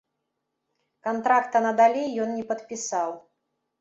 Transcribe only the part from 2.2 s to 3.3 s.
ён не падпісаў.